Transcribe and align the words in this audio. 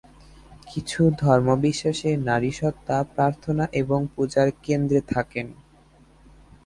কিছু 0.67 1.01
ধর্ম-বিশ্বাসে 1.19 2.11
নারী 2.27 2.51
সত্ত্বা 2.51 2.97
প্রার্থনা 3.13 3.65
এবং 3.81 3.99
পূজার 4.15 4.47
কেন্দ্রে 4.63 5.01
থাকেন। 5.11 5.47